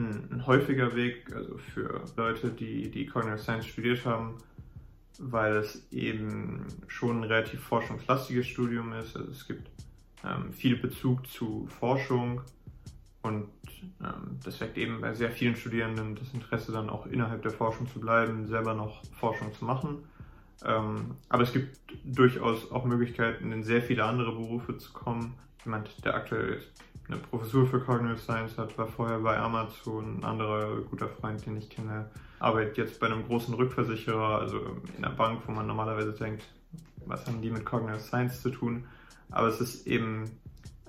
ein, 0.00 0.28
ein, 0.32 0.46
häufiger 0.46 0.94
Weg, 0.94 1.34
also 1.34 1.58
für 1.58 2.02
Leute, 2.16 2.50
die, 2.50 2.90
die 2.90 3.06
Cognitive 3.06 3.38
Science 3.38 3.66
studiert 3.66 4.04
haben, 4.04 4.38
weil 5.18 5.56
es 5.56 5.86
eben 5.92 6.66
schon 6.86 7.18
ein 7.18 7.24
relativ 7.24 7.60
forschungslastiges 7.60 8.46
Studium 8.46 8.92
ist. 8.92 9.16
Also 9.16 9.30
es 9.30 9.46
gibt 9.46 9.68
ähm, 10.24 10.52
viel 10.52 10.76
Bezug 10.76 11.26
zu 11.26 11.66
Forschung 11.78 12.40
und 13.22 13.48
ähm, 14.00 14.38
das 14.44 14.60
weckt 14.60 14.78
eben 14.78 15.00
bei 15.00 15.14
sehr 15.14 15.30
vielen 15.30 15.56
Studierenden 15.56 16.16
das 16.16 16.32
Interesse, 16.32 16.72
dann 16.72 16.88
auch 16.88 17.06
innerhalb 17.06 17.42
der 17.42 17.52
Forschung 17.52 17.86
zu 17.88 18.00
bleiben, 18.00 18.46
selber 18.46 18.74
noch 18.74 19.04
Forschung 19.18 19.52
zu 19.52 19.64
machen. 19.64 20.04
Ähm, 20.64 21.16
aber 21.28 21.42
es 21.42 21.52
gibt 21.52 21.78
durchaus 22.04 22.70
auch 22.70 22.84
Möglichkeiten, 22.84 23.52
in 23.52 23.62
sehr 23.62 23.82
viele 23.82 24.04
andere 24.04 24.32
Berufe 24.32 24.76
zu 24.78 24.92
kommen. 24.92 25.34
Jemand, 25.64 26.04
der 26.04 26.14
aktuell 26.14 26.62
eine 27.08 27.18
Professur 27.18 27.66
für 27.66 27.80
Cognitive 27.80 28.18
Science 28.18 28.56
hat, 28.56 28.76
war 28.78 28.86
vorher 28.86 29.18
bei 29.18 29.38
Amazon. 29.38 30.18
Ein 30.18 30.24
anderer 30.24 30.80
guter 30.82 31.08
Freund, 31.08 31.44
den 31.44 31.56
ich 31.56 31.68
kenne, 31.68 32.10
arbeitet 32.38 32.78
jetzt 32.78 33.00
bei 33.00 33.06
einem 33.06 33.26
großen 33.26 33.52
Rückversicherer, 33.54 34.38
also 34.38 34.58
in 34.96 35.04
einer 35.04 35.14
Bank, 35.14 35.42
wo 35.46 35.52
man 35.52 35.66
normalerweise 35.66 36.12
denkt, 36.12 36.44
was 37.06 37.26
haben 37.26 37.42
die 37.42 37.50
mit 37.50 37.64
Cognitive 37.64 38.00
Science 38.00 38.40
zu 38.40 38.50
tun? 38.50 38.84
Aber 39.30 39.48
es 39.48 39.60
ist 39.60 39.86
eben 39.86 40.30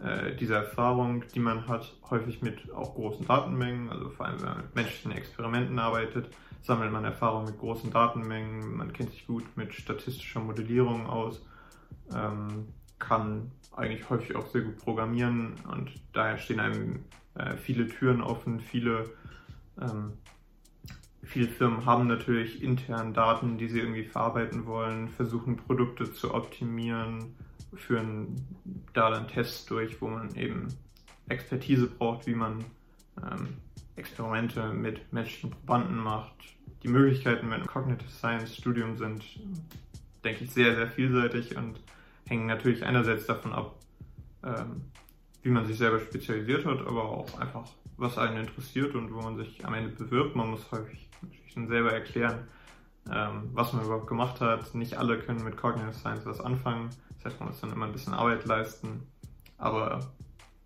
äh, 0.01 0.35
diese 0.35 0.55
Erfahrung, 0.55 1.23
die 1.33 1.39
man 1.39 1.67
hat, 1.67 1.93
häufig 2.09 2.41
mit 2.41 2.71
auch 2.71 2.95
großen 2.95 3.25
Datenmengen, 3.27 3.89
also 3.89 4.09
vor 4.09 4.25
allem 4.25 4.39
wenn 4.41 4.49
man 4.49 4.57
mit 4.57 4.75
menschlichen 4.75 5.11
Experimenten 5.11 5.79
arbeitet, 5.79 6.29
sammelt 6.61 6.91
man 6.91 7.05
Erfahrung 7.05 7.45
mit 7.45 7.59
großen 7.59 7.91
Datenmengen, 7.91 8.77
man 8.77 8.93
kennt 8.93 9.11
sich 9.11 9.25
gut 9.25 9.45
mit 9.55 9.73
statistischer 9.73 10.39
Modellierung 10.39 11.07
aus, 11.07 11.43
ähm, 12.13 12.67
kann 12.99 13.51
eigentlich 13.75 14.09
häufig 14.09 14.35
auch 14.35 14.47
sehr 14.47 14.61
gut 14.61 14.77
programmieren 14.77 15.55
und 15.71 15.91
daher 16.13 16.37
stehen 16.37 16.59
einem 16.59 17.05
äh, 17.35 17.55
viele 17.57 17.87
Türen 17.87 18.21
offen, 18.21 18.59
viele 18.59 19.09
ähm, 19.79 20.13
viele 21.31 21.47
Firmen 21.47 21.85
haben 21.85 22.07
natürlich 22.07 22.61
intern 22.61 23.13
Daten, 23.13 23.57
die 23.57 23.67
sie 23.67 23.79
irgendwie 23.79 24.03
verarbeiten 24.03 24.65
wollen, 24.65 25.07
versuchen 25.09 25.55
Produkte 25.55 26.11
zu 26.11 26.33
optimieren, 26.33 27.35
führen 27.73 28.35
da 28.93 29.09
dann 29.09 29.27
Tests 29.27 29.65
durch, 29.65 30.01
wo 30.01 30.07
man 30.09 30.35
eben 30.35 30.67
Expertise 31.29 31.87
braucht, 31.87 32.27
wie 32.27 32.35
man 32.35 32.65
ähm, 33.17 33.47
Experimente 33.95 34.73
mit 34.73 35.11
menschlichen 35.13 35.51
Probanden 35.51 35.97
macht. 35.97 36.33
Die 36.83 36.89
Möglichkeiten 36.89 37.47
mit 37.47 37.59
einem 37.59 37.67
Cognitive 37.67 38.09
Science 38.09 38.55
Studium 38.55 38.97
sind, 38.97 39.23
denke 40.23 40.43
ich, 40.43 40.51
sehr, 40.51 40.75
sehr 40.75 40.87
vielseitig 40.89 41.55
und 41.55 41.79
hängen 42.31 42.47
natürlich 42.47 42.83
einerseits 42.83 43.25
davon 43.25 43.51
ab, 43.51 43.75
ähm, 44.43 44.83
wie 45.43 45.49
man 45.49 45.65
sich 45.65 45.77
selber 45.77 45.99
spezialisiert 45.99 46.65
hat, 46.65 46.79
aber 46.79 47.03
auch 47.03 47.39
einfach, 47.39 47.65
was 47.97 48.17
einen 48.17 48.37
interessiert 48.37 48.95
und 48.95 49.13
wo 49.13 49.21
man 49.21 49.37
sich 49.37 49.63
am 49.65 49.73
Ende 49.73 49.91
bewirbt. 49.91 50.35
Man 50.35 50.49
muss 50.49 50.71
häufig 50.71 51.09
natürlich 51.21 51.53
dann 51.53 51.67
selber 51.67 51.91
erklären, 51.91 52.47
ähm, 53.11 53.49
was 53.53 53.73
man 53.73 53.83
überhaupt 53.83 54.07
gemacht 54.07 54.39
hat. 54.39 54.73
Nicht 54.73 54.97
alle 54.97 55.19
können 55.19 55.43
mit 55.43 55.57
Cognitive 55.57 55.93
Science 55.93 56.25
was 56.25 56.39
anfangen. 56.39 56.89
Das 57.17 57.33
heißt, 57.33 57.39
man 57.41 57.49
muss 57.49 57.59
dann 57.59 57.73
immer 57.73 57.85
ein 57.85 57.91
bisschen 57.91 58.13
Arbeit 58.13 58.45
leisten. 58.45 59.05
Aber 59.57 60.11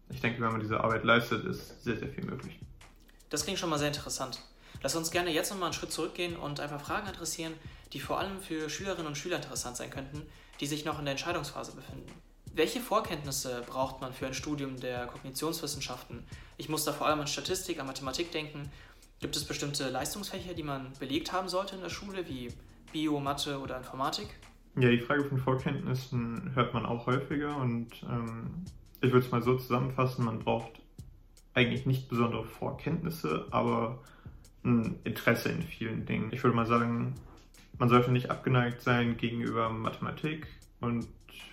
ich 0.10 0.22
denke, 0.22 0.41
wenn 0.41 0.51
man 0.51 0.62
diese 0.62 0.79
Arbeit 0.81 1.03
leistet, 1.03 1.45
ist 1.45 1.84
sehr, 1.84 1.98
sehr 1.98 2.10
viel 2.10 2.25
möglich. 2.25 2.60
Das 3.29 3.43
klingt 3.43 3.57
schon 3.57 3.72
mal 3.72 3.79
sehr 3.79 3.88
interessant. 3.88 4.39
Lass 4.84 4.95
uns 4.95 5.10
gerne 5.10 5.31
jetzt 5.31 5.50
nochmal 5.50 5.69
einen 5.69 5.74
Schritt 5.74 5.91
zurückgehen 5.91 6.36
und 6.36 6.60
einfach 6.60 6.79
Fragen 6.79 7.07
adressieren, 7.07 7.53
die 7.95 8.01
vor 8.01 8.19
allem 8.19 8.41
für 8.41 8.69
Schülerinnen 8.69 9.07
und 9.07 9.17
Schüler 9.17 9.37
interessant 9.37 9.77
sein 9.77 9.89
könnten, 9.89 10.21
die 10.59 10.65
sich 10.67 10.83
noch 10.83 10.99
in 10.99 11.05
der 11.05 11.13
Entscheidungsphase 11.13 11.73
befinden. 11.73 12.11
Welche 12.53 12.81
Vorkenntnisse 12.81 13.63
braucht 13.65 14.01
man 14.01 14.11
für 14.11 14.27
ein 14.27 14.33
Studium 14.33 14.77
der 14.77 15.07
Kognitionswissenschaften? 15.07 16.23
Ich 16.57 16.67
muss 16.67 16.83
da 16.83 16.91
vor 16.91 17.07
allem 17.07 17.21
an 17.21 17.27
Statistik, 17.27 17.79
an 17.79 17.87
Mathematik 17.87 18.33
denken. 18.33 18.69
Gibt 19.21 19.37
es 19.37 19.45
bestimmte 19.45 19.89
Leistungsfächer, 19.89 20.53
die 20.53 20.63
man 20.63 20.91
belegt 20.99 21.31
haben 21.31 21.47
sollte 21.47 21.75
in 21.75 21.81
der 21.81 21.89
Schule, 21.89 22.27
wie 22.27 22.49
Bio, 22.91 23.21
Mathe 23.21 23.59
oder 23.59 23.77
Informatik? 23.77 24.27
Ja, 24.77 24.89
die 24.89 24.99
Frage 24.99 25.23
von 25.23 25.37
Vorkenntnissen 25.37 26.51
hört 26.53 26.73
man 26.73 26.85
auch 26.85 27.05
häufiger 27.05 27.55
und 27.55 27.87
ähm, 28.03 28.65
ich 28.99 29.13
würde 29.13 29.25
es 29.25 29.31
mal 29.31 29.41
so 29.41 29.57
zusammenfassen, 29.57 30.25
man 30.25 30.39
braucht 30.39 30.81
eigentlich 31.53 31.85
nicht 31.85 32.09
besondere 32.09 32.43
Vorkenntnisse, 32.43 33.47
aber 33.51 33.99
ein 34.65 34.99
Interesse 35.05 35.47
in 35.47 35.61
vielen 35.63 36.05
Dingen. 36.05 36.33
Ich 36.33 36.43
würde 36.43 36.57
mal 36.57 36.65
sagen, 36.65 37.15
man 37.77 37.89
sollte 37.89 38.12
nicht 38.12 38.29
abgeneigt 38.29 38.82
sein 38.82 39.17
gegenüber 39.17 39.70
Mathematik 39.70 40.48
und 40.79 41.08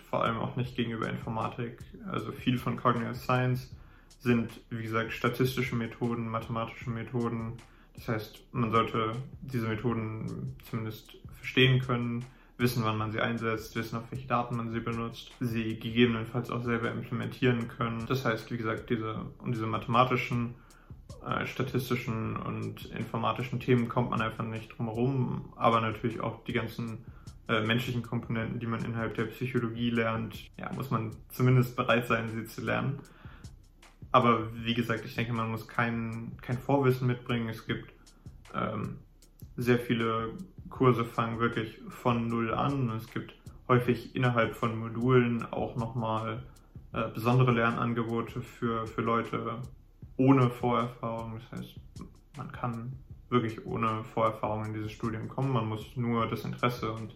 vor 0.08 0.24
allem 0.24 0.38
auch 0.38 0.56
nicht 0.56 0.76
gegenüber 0.76 1.08
Informatik. 1.08 1.78
Also 2.10 2.32
viel 2.32 2.58
von 2.58 2.76
Cognitive 2.76 3.14
Science 3.14 3.74
sind, 4.20 4.60
wie 4.70 4.82
gesagt, 4.82 5.12
statistische 5.12 5.74
Methoden, 5.74 6.28
mathematische 6.28 6.90
Methoden. 6.90 7.54
Das 7.94 8.08
heißt, 8.08 8.44
man 8.52 8.70
sollte 8.70 9.12
diese 9.40 9.68
Methoden 9.68 10.56
zumindest 10.68 11.16
verstehen 11.34 11.80
können, 11.80 12.24
wissen, 12.56 12.84
wann 12.84 12.96
man 12.96 13.10
sie 13.10 13.20
einsetzt, 13.20 13.74
wissen, 13.74 13.96
auf 13.96 14.10
welche 14.10 14.28
Daten 14.28 14.56
man 14.56 14.70
sie 14.70 14.80
benutzt, 14.80 15.32
sie 15.40 15.78
gegebenenfalls 15.78 16.50
auch 16.50 16.62
selber 16.62 16.90
implementieren 16.90 17.68
können. 17.68 18.06
Das 18.06 18.24
heißt, 18.24 18.50
wie 18.50 18.56
gesagt, 18.56 18.90
diese, 18.90 19.26
um 19.38 19.52
diese 19.52 19.66
mathematischen, 19.66 20.54
äh, 21.26 21.46
statistischen 21.46 22.36
und 22.36 22.86
informatischen 22.86 23.60
Themen 23.60 23.88
kommt 23.88 24.10
man 24.10 24.20
einfach 24.20 24.44
nicht 24.44 24.76
drum 24.76 24.86
herum, 24.86 25.52
aber 25.56 25.80
natürlich 25.80 26.20
auch 26.20 26.42
die 26.44 26.52
ganzen 26.52 27.04
äh, 27.48 27.60
menschlichen 27.60 28.02
Komponenten, 28.02 28.60
die 28.60 28.66
man 28.66 28.84
innerhalb 28.84 29.14
der 29.14 29.24
Psychologie 29.24 29.90
lernt, 29.90 30.50
ja, 30.58 30.72
muss 30.74 30.90
man 30.90 31.12
zumindest 31.30 31.76
bereit 31.76 32.06
sein, 32.06 32.28
sie 32.28 32.44
zu 32.44 32.62
lernen. 32.62 32.98
Aber 34.10 34.48
wie 34.64 34.74
gesagt, 34.74 35.04
ich 35.04 35.14
denke, 35.14 35.32
man 35.32 35.50
muss 35.50 35.66
kein, 35.66 36.32
kein 36.42 36.58
Vorwissen 36.58 37.06
mitbringen. 37.06 37.48
Es 37.48 37.66
gibt 37.66 37.92
ähm, 38.54 38.98
sehr 39.56 39.78
viele 39.78 40.34
Kurse 40.68 41.04
fangen 41.04 41.40
wirklich 41.40 41.78
von 41.88 42.28
Null 42.28 42.52
an. 42.52 42.90
Es 42.90 43.06
gibt 43.10 43.34
häufig 43.68 44.14
innerhalb 44.14 44.54
von 44.54 44.78
Modulen 44.78 45.46
auch 45.50 45.76
nochmal 45.76 46.42
äh, 46.92 47.08
besondere 47.08 47.52
Lernangebote 47.52 48.42
für, 48.42 48.86
für 48.86 49.02
Leute 49.02 49.62
ohne 50.16 50.50
Vorerfahrung. 50.50 51.40
Das 51.40 51.60
heißt, 51.60 51.74
man 52.36 52.52
kann 52.52 52.92
wirklich 53.28 53.64
ohne 53.66 54.04
Vorerfahrung 54.04 54.66
in 54.66 54.74
dieses 54.74 54.92
Studium 54.92 55.28
kommen. 55.28 55.52
Man 55.52 55.66
muss 55.66 55.96
nur 55.96 56.26
das 56.28 56.44
Interesse 56.44 56.92
und 56.92 57.14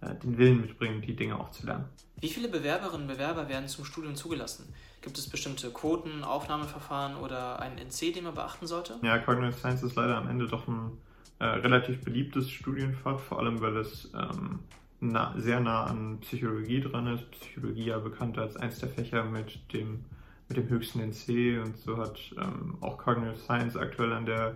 äh, 0.00 0.14
den 0.16 0.36
Willen 0.38 0.60
mitbringen, 0.60 1.00
die 1.00 1.16
Dinge 1.16 1.38
auch 1.38 1.50
zu 1.50 1.66
lernen. 1.66 1.86
Wie 2.20 2.28
viele 2.28 2.48
Bewerberinnen 2.48 3.02
und 3.02 3.08
Bewerber 3.08 3.48
werden 3.48 3.68
zum 3.68 3.84
Studium 3.84 4.14
zugelassen? 4.14 4.72
Gibt 5.02 5.18
es 5.18 5.28
bestimmte 5.28 5.70
Quoten, 5.70 6.24
Aufnahmeverfahren 6.24 7.16
oder 7.16 7.60
einen 7.60 7.78
NC, 7.78 8.14
den 8.14 8.24
man 8.24 8.34
beachten 8.34 8.66
sollte? 8.66 8.98
Ja, 9.02 9.18
Cognitive 9.18 9.58
Science 9.58 9.82
ist 9.82 9.96
leider 9.96 10.16
am 10.16 10.28
Ende 10.28 10.46
doch 10.46 10.66
ein 10.66 10.92
äh, 11.40 11.44
relativ 11.44 12.02
beliebtes 12.04 12.50
Studienfach, 12.50 13.18
vor 13.18 13.40
allem 13.40 13.60
weil 13.60 13.76
es 13.76 14.10
ähm, 14.14 14.60
na, 15.00 15.34
sehr 15.36 15.60
nah 15.60 15.84
an 15.84 16.20
Psychologie 16.20 16.80
dran 16.80 17.06
ist. 17.08 17.30
Psychologie 17.32 17.86
ja 17.86 17.98
bekannt 17.98 18.38
als 18.38 18.56
eins 18.56 18.78
der 18.78 18.88
Fächer 18.88 19.24
mit 19.24 19.72
dem, 19.72 20.04
mit 20.48 20.56
dem 20.56 20.68
höchsten 20.68 21.00
NC 21.00 21.62
und 21.64 21.76
so 21.78 21.96
hat 21.96 22.18
ähm, 22.38 22.76
auch 22.80 22.98
Cognitive 22.98 23.38
Science 23.38 23.76
aktuell 23.76 24.12
an 24.12 24.26
der 24.26 24.54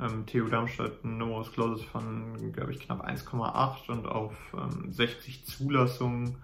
ähm, 0.00 0.26
TU 0.26 0.48
Darmstadt 0.48 1.04
ein 1.04 1.18
Numerus 1.18 1.52
Clausus 1.52 1.84
von, 1.84 2.52
glaube 2.52 2.72
ich, 2.72 2.80
knapp 2.80 3.06
1,8 3.06 3.90
und 3.90 4.06
auf 4.06 4.34
ähm, 4.54 4.92
60 4.92 5.44
Zulassungen 5.46 6.36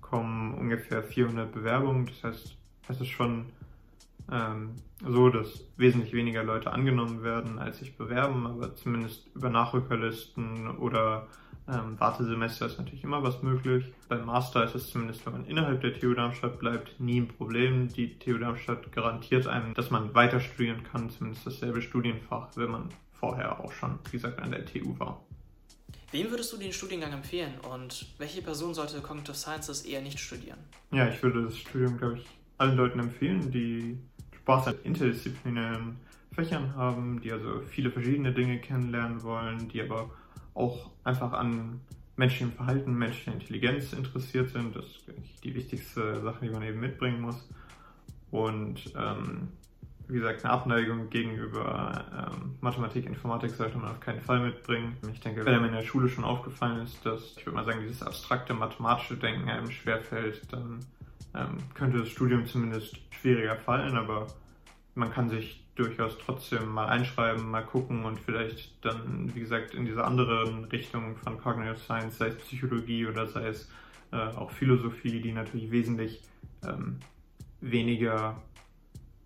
kommen 0.00 0.54
ungefähr 0.54 1.02
400 1.02 1.52
Bewerbungen. 1.52 2.06
Das 2.06 2.24
heißt, 2.24 2.56
es 2.88 3.00
ist 3.00 3.08
schon 3.08 3.46
ähm, 4.30 4.76
so, 5.04 5.28
dass 5.28 5.64
wesentlich 5.76 6.12
weniger 6.12 6.42
Leute 6.42 6.72
angenommen 6.72 7.22
werden, 7.22 7.58
als 7.58 7.78
sich 7.78 7.96
bewerben, 7.96 8.46
aber 8.46 8.74
zumindest 8.76 9.28
über 9.34 9.50
Nachrückerlisten 9.50 10.76
oder 10.78 11.26
ähm, 11.72 11.98
Wartesemester 11.98 12.66
ist 12.66 12.78
natürlich 12.78 13.04
immer 13.04 13.22
was 13.22 13.42
möglich. 13.42 13.84
Beim 14.08 14.24
Master 14.26 14.64
ist 14.64 14.74
es 14.74 14.88
zumindest, 14.88 15.24
wenn 15.26 15.32
man 15.34 15.44
innerhalb 15.46 15.80
der 15.80 15.98
TU 15.98 16.14
Darmstadt 16.14 16.58
bleibt, 16.58 16.98
nie 16.98 17.20
ein 17.20 17.28
Problem. 17.28 17.88
Die 17.88 18.18
TU 18.18 18.38
Darmstadt 18.38 18.90
garantiert 18.92 19.46
einem, 19.46 19.74
dass 19.74 19.90
man 19.90 20.14
weiter 20.14 20.40
studieren 20.40 20.82
kann, 20.84 21.10
zumindest 21.10 21.46
dasselbe 21.46 21.82
Studienfach, 21.82 22.48
wenn 22.56 22.70
man 22.70 22.88
vorher 23.12 23.60
auch 23.60 23.72
schon, 23.72 23.98
wie 24.06 24.12
gesagt, 24.12 24.40
an 24.40 24.50
der 24.50 24.64
TU 24.66 24.98
war. 24.98 25.22
Wem 26.12 26.30
würdest 26.30 26.52
du 26.52 26.56
den 26.56 26.72
Studiengang 26.72 27.12
empfehlen 27.12 27.54
und 27.72 28.06
welche 28.18 28.42
Person 28.42 28.74
sollte 28.74 29.00
Cognitive 29.00 29.36
Sciences 29.36 29.82
eher 29.82 30.00
nicht 30.00 30.18
studieren? 30.18 30.58
Ja, 30.90 31.08
ich 31.08 31.22
würde 31.22 31.44
das 31.44 31.56
Studium, 31.56 31.98
glaube 31.98 32.18
ich, 32.18 32.26
allen 32.58 32.76
Leuten 32.76 32.98
empfehlen, 32.98 33.50
die 33.52 33.96
Spaß 34.38 34.68
an 34.68 34.74
interdisziplinären 34.82 35.96
Fächern 36.32 36.74
haben, 36.74 37.20
die 37.20 37.30
also 37.30 37.60
viele 37.60 37.90
verschiedene 37.90 38.32
Dinge 38.32 38.58
kennenlernen 38.58 39.22
wollen, 39.22 39.68
die 39.68 39.82
aber 39.82 40.10
auch 40.54 40.90
einfach 41.04 41.32
an 41.32 41.80
menschlichem 42.16 42.52
Verhalten, 42.52 42.94
menschlicher 42.94 43.32
Intelligenz 43.32 43.92
interessiert 43.92 44.50
sind. 44.50 44.76
Das 44.76 44.84
ist 44.84 45.44
die 45.44 45.54
wichtigste 45.54 46.20
Sache, 46.20 46.44
die 46.44 46.50
man 46.50 46.62
eben 46.62 46.80
mitbringen 46.80 47.20
muss. 47.20 47.48
Und 48.30 48.92
ähm, 48.96 49.48
wie 50.06 50.18
gesagt, 50.18 50.44
eine 50.44 50.52
Abneigung 50.52 51.08
gegenüber 51.08 52.04
ähm, 52.12 52.56
Mathematik, 52.60 53.06
Informatik 53.06 53.52
sollte 53.52 53.78
man 53.78 53.90
auf 53.90 54.00
keinen 54.00 54.20
Fall 54.20 54.40
mitbringen. 54.40 54.96
Ich 55.12 55.20
denke, 55.20 55.44
wenn 55.44 55.54
einem 55.54 55.66
in 55.66 55.72
der 55.72 55.82
Schule 55.82 56.08
schon 56.08 56.24
aufgefallen 56.24 56.82
ist, 56.82 57.04
dass, 57.06 57.36
ich 57.36 57.46
würde 57.46 57.56
mal 57.56 57.64
sagen, 57.64 57.80
dieses 57.80 58.02
abstrakte 58.02 58.54
mathematische 58.54 59.16
Denken 59.16 59.48
einem 59.48 59.70
schwerfällt, 59.70 60.52
dann 60.52 60.80
ähm, 61.34 61.58
könnte 61.74 61.98
das 61.98 62.08
Studium 62.08 62.46
zumindest 62.46 62.98
schwieriger 63.10 63.56
fallen, 63.56 63.96
aber 63.96 64.26
man 64.94 65.10
kann 65.10 65.28
sich 65.28 65.64
durchaus 65.80 66.18
trotzdem 66.18 66.68
mal 66.68 66.86
einschreiben, 66.86 67.50
mal 67.50 67.64
gucken 67.64 68.04
und 68.04 68.18
vielleicht 68.20 68.84
dann, 68.84 69.34
wie 69.34 69.40
gesagt, 69.40 69.74
in 69.74 69.86
diese 69.86 70.04
anderen 70.04 70.64
Richtungen 70.66 71.16
von 71.16 71.40
Cognitive 71.40 71.78
Science, 71.78 72.18
sei 72.18 72.28
es 72.28 72.36
Psychologie 72.36 73.06
oder 73.06 73.26
sei 73.26 73.48
es 73.48 73.70
äh, 74.12 74.16
auch 74.16 74.50
Philosophie, 74.50 75.20
die 75.20 75.32
natürlich 75.32 75.70
wesentlich 75.70 76.22
ähm, 76.62 76.98
weniger 77.60 78.40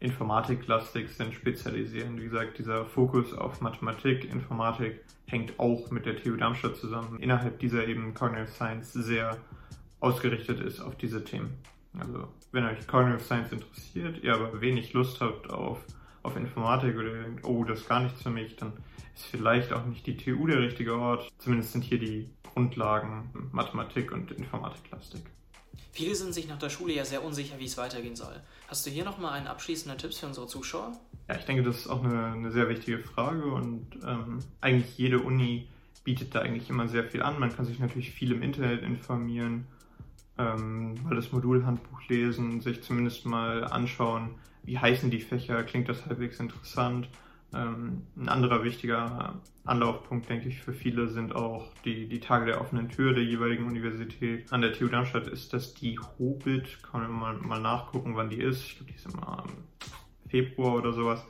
informatiklastig 0.00 1.10
sind, 1.10 1.34
spezialisieren. 1.34 2.18
Wie 2.20 2.24
gesagt, 2.24 2.58
dieser 2.58 2.84
Fokus 2.84 3.32
auf 3.32 3.60
Mathematik, 3.60 4.30
Informatik 4.30 5.00
hängt 5.26 5.58
auch 5.58 5.90
mit 5.90 6.06
der 6.06 6.22
TU 6.22 6.36
Darmstadt 6.36 6.76
zusammen. 6.76 7.18
Innerhalb 7.20 7.58
dieser 7.58 7.86
eben 7.88 8.14
Cognitive 8.14 8.48
Science 8.48 8.92
sehr 8.92 9.38
ausgerichtet 10.00 10.60
ist 10.60 10.80
auf 10.80 10.96
diese 10.96 11.24
Themen. 11.24 11.50
Also, 11.98 12.28
wenn 12.52 12.64
euch 12.66 12.86
Cognitive 12.86 13.20
Science 13.24 13.52
interessiert, 13.52 14.22
ihr 14.22 14.34
aber 14.34 14.60
wenig 14.60 14.92
Lust 14.92 15.20
habt 15.20 15.50
auf, 15.50 15.84
auf 16.24 16.36
Informatik 16.36 16.96
oder 16.96 17.22
denkt, 17.22 17.44
oh, 17.44 17.62
das 17.64 17.80
ist 17.80 17.88
gar 17.88 18.00
nichts 18.00 18.22
für 18.22 18.30
mich, 18.30 18.56
dann 18.56 18.72
ist 19.14 19.26
vielleicht 19.26 19.72
auch 19.72 19.84
nicht 19.86 20.06
die 20.06 20.16
TU 20.16 20.46
der 20.46 20.58
richtige 20.58 20.96
Ort. 20.96 21.30
Zumindest 21.38 21.72
sind 21.72 21.84
hier 21.84 21.98
die 21.98 22.30
Grundlagen 22.42 23.30
Mathematik 23.52 24.10
und 24.10 24.32
Informatiklastik. 24.32 25.22
Viele 25.92 26.14
sind 26.16 26.34
sich 26.34 26.48
nach 26.48 26.58
der 26.58 26.70
Schule 26.70 26.92
ja 26.92 27.04
sehr 27.04 27.22
unsicher, 27.22 27.58
wie 27.58 27.66
es 27.66 27.76
weitergehen 27.76 28.16
soll. 28.16 28.34
Hast 28.66 28.84
du 28.84 28.90
hier 28.90 29.04
nochmal 29.04 29.34
einen 29.34 29.46
abschließenden 29.46 29.98
Tipps 29.98 30.18
für 30.18 30.26
unsere 30.26 30.48
Zuschauer? 30.48 30.92
Ja, 31.28 31.36
ich 31.36 31.44
denke, 31.44 31.62
das 31.62 31.76
ist 31.76 31.86
auch 31.86 32.02
eine, 32.02 32.32
eine 32.32 32.50
sehr 32.50 32.68
wichtige 32.68 32.98
Frage 32.98 33.44
und 33.44 33.86
ähm, 34.04 34.40
eigentlich 34.60 34.98
jede 34.98 35.20
Uni 35.20 35.68
bietet 36.02 36.34
da 36.34 36.40
eigentlich 36.40 36.68
immer 36.68 36.88
sehr 36.88 37.04
viel 37.04 37.22
an. 37.22 37.38
Man 37.38 37.54
kann 37.54 37.64
sich 37.64 37.78
natürlich 37.78 38.10
viel 38.10 38.32
im 38.32 38.42
Internet 38.42 38.82
informieren, 38.82 39.66
ähm, 40.36 40.94
mal 41.04 41.14
das 41.14 41.32
Modulhandbuch 41.32 42.08
lesen, 42.08 42.60
sich 42.60 42.82
zumindest 42.82 43.24
mal 43.24 43.64
anschauen, 43.64 44.34
wie 44.64 44.78
heißen 44.78 45.10
die 45.10 45.20
Fächer, 45.20 45.62
klingt 45.64 45.88
das 45.88 46.06
halbwegs 46.06 46.40
interessant. 46.40 47.08
Ähm, 47.54 48.02
ein 48.16 48.28
anderer 48.28 48.64
wichtiger 48.64 49.40
Anlaufpunkt, 49.64 50.28
denke 50.28 50.48
ich, 50.48 50.60
für 50.60 50.72
viele 50.72 51.08
sind 51.08 51.34
auch 51.34 51.72
die, 51.84 52.08
die 52.08 52.20
Tage 52.20 52.46
der 52.46 52.60
offenen 52.60 52.88
Tür 52.88 53.14
der 53.14 53.22
jeweiligen 53.22 53.66
Universität. 53.66 54.52
An 54.52 54.60
der 54.60 54.72
TU 54.72 54.88
Darmstadt 54.88 55.28
ist 55.28 55.52
das 55.52 55.74
die 55.74 55.98
Hobbit, 55.98 56.82
kann 56.82 57.02
man 57.02 57.12
mal, 57.12 57.34
mal 57.36 57.60
nachgucken, 57.60 58.16
wann 58.16 58.28
die 58.28 58.40
ist. 58.40 58.64
Ich 58.64 58.76
glaube, 58.76 58.90
die 58.90 58.96
ist 58.96 59.06
immer 59.06 59.44
im 59.46 60.30
Februar 60.30 60.74
oder 60.74 60.92
sowas, 60.92 61.24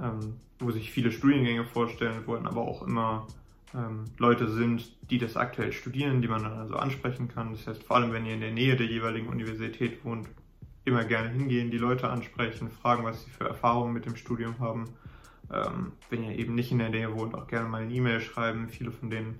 ähm, 0.00 0.34
wo 0.58 0.70
sich 0.70 0.90
viele 0.90 1.10
Studiengänge 1.10 1.64
vorstellen, 1.64 2.22
wo 2.26 2.34
dann 2.34 2.46
aber 2.46 2.62
auch 2.62 2.82
immer 2.82 3.26
ähm, 3.74 4.04
Leute 4.18 4.50
sind, 4.50 4.92
die 5.10 5.18
das 5.18 5.36
aktuell 5.36 5.72
studieren, 5.72 6.20
die 6.20 6.28
man 6.28 6.42
dann 6.42 6.52
also 6.52 6.76
ansprechen 6.76 7.28
kann. 7.28 7.52
Das 7.52 7.66
heißt, 7.66 7.82
vor 7.82 7.96
allem, 7.96 8.12
wenn 8.12 8.26
ihr 8.26 8.34
in 8.34 8.40
der 8.40 8.52
Nähe 8.52 8.76
der 8.76 8.86
jeweiligen 8.86 9.28
Universität 9.28 10.04
wohnt, 10.04 10.28
immer 10.86 11.04
gerne 11.04 11.28
hingehen, 11.28 11.70
die 11.70 11.78
Leute 11.78 12.08
ansprechen, 12.08 12.70
fragen, 12.70 13.04
was 13.04 13.24
sie 13.24 13.30
für 13.30 13.44
Erfahrungen 13.44 13.92
mit 13.92 14.06
dem 14.06 14.16
Studium 14.16 14.58
haben 14.58 14.88
ähm, 15.52 15.92
wenn 16.10 16.24
ihr 16.24 16.38
eben 16.38 16.54
nicht 16.54 16.72
in 16.72 16.78
der 16.78 16.90
Nähe 16.90 17.14
wohnt, 17.14 17.34
auch 17.34 17.46
gerne 17.46 17.68
mal 17.68 17.82
eine 17.82 17.92
E-Mail 17.92 18.20
schreiben. 18.20 18.68
Viele 18.68 18.90
von 18.90 19.10
denen 19.10 19.38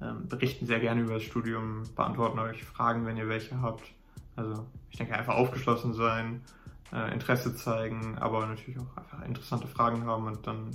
ähm, 0.00 0.28
berichten 0.28 0.66
sehr 0.66 0.80
gerne 0.80 1.02
über 1.02 1.14
das 1.14 1.22
Studium, 1.22 1.82
beantworten 1.94 2.38
euch 2.38 2.64
Fragen, 2.64 3.06
wenn 3.06 3.16
ihr 3.16 3.28
welche 3.28 3.60
habt. 3.60 3.84
Also 4.36 4.66
ich 4.90 4.98
denke 4.98 5.14
einfach 5.16 5.34
aufgeschlossen 5.34 5.92
sein, 5.92 6.42
äh, 6.92 7.12
Interesse 7.12 7.54
zeigen, 7.54 8.16
aber 8.18 8.46
natürlich 8.46 8.78
auch 8.78 8.96
einfach 8.96 9.22
interessante 9.26 9.66
Fragen 9.66 10.04
haben 10.04 10.26
und 10.26 10.46
dann 10.46 10.70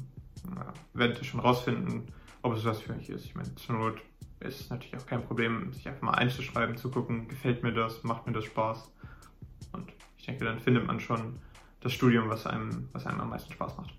ja, 0.55 0.73
werdet 0.93 1.19
ihr 1.19 1.23
schon 1.23 1.39
rausfinden, 1.39 2.03
ob 2.41 2.53
es 2.53 2.65
was 2.65 2.81
für 2.81 2.93
euch 2.93 3.09
ist. 3.09 3.25
Ich 3.25 3.35
meine, 3.35 3.55
zur 3.55 3.75
Not 3.77 4.01
ist 4.41 4.69
natürlich 4.69 4.95
auch 4.97 5.07
kein 5.07 5.23
Problem, 5.23 5.71
sich 5.73 5.87
einfach 5.87 6.03
mal 6.03 6.11
einzuschreiben, 6.11 6.77
zu 6.77 6.91
gucken, 6.91 7.27
gefällt 7.27 7.63
mir 7.63 7.73
das, 7.73 8.03
macht 8.03 8.27
mir 8.27 8.33
das 8.33 8.43
Spaß. 8.43 8.91
Ich 10.25 10.27
denke, 10.27 10.45
dann 10.45 10.59
findet 10.59 10.87
man 10.87 10.99
schon 10.99 11.39
das 11.81 11.93
Studium, 11.93 12.29
was 12.29 12.47
einem, 12.47 12.89
was 12.93 13.05
einem 13.05 13.21
am 13.21 13.29
meisten 13.29 13.53
Spaß 13.53 13.77
macht. 13.77 13.93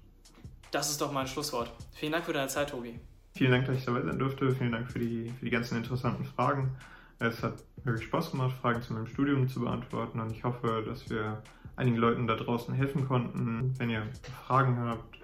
Das 0.73 0.91
ist 0.91 1.01
doch 1.01 1.13
mein 1.13 1.29
Schlusswort. 1.29 1.71
Vielen 1.93 2.11
Dank 2.11 2.25
für 2.25 2.33
deine 2.33 2.49
Zeit, 2.49 2.71
Tobi. 2.71 2.99
Vielen 3.37 3.53
Dank, 3.53 3.67
dass 3.67 3.77
ich 3.77 3.85
dabei 3.85 4.03
sein 4.03 4.19
durfte. 4.19 4.51
Vielen 4.51 4.73
Dank 4.73 4.91
für 4.91 4.99
die, 4.99 5.33
für 5.39 5.45
die 5.45 5.53
ganzen 5.53 5.77
interessanten 5.77 6.25
Fragen. 6.25 6.77
Es 7.21 7.45
hat 7.45 7.63
wirklich 7.85 8.09
Spaß 8.09 8.33
gemacht, 8.33 8.57
Fragen 8.61 8.83
zu 8.83 8.93
meinem 8.93 9.07
Studium 9.07 9.49
zu 9.49 9.61
beantworten 9.61 10.19
und 10.19 10.33
ich 10.33 10.43
hoffe, 10.43 10.83
dass 10.85 11.09
wir 11.09 11.45
einigen 11.77 11.97
Leuten 11.97 12.27
da 12.27 12.35
draußen 12.35 12.75
helfen 12.75 13.07
konnten. 13.07 13.73
Wenn 13.79 13.91
ihr 13.91 14.03
Fragen 14.49 14.81
habt 14.81 15.21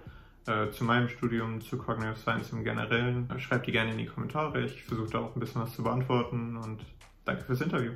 äh, 0.46 0.70
zu 0.70 0.84
meinem 0.84 1.08
Studium, 1.08 1.60
zu 1.62 1.78
Cognitive 1.78 2.14
Science 2.14 2.52
im 2.52 2.62
Generellen, 2.62 3.28
schreibt 3.40 3.66
die 3.66 3.72
gerne 3.72 3.90
in 3.90 3.98
die 3.98 4.06
Kommentare. 4.06 4.64
Ich 4.66 4.84
versuche 4.84 5.10
da 5.10 5.18
auch 5.18 5.34
ein 5.34 5.40
bisschen 5.40 5.62
was 5.62 5.74
zu 5.74 5.82
beantworten 5.82 6.56
und 6.58 6.80
danke 7.24 7.42
fürs 7.42 7.60
Interview. 7.60 7.90